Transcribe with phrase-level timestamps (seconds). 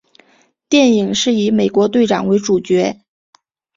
[0.67, 3.01] 电影是以美国队长为主角。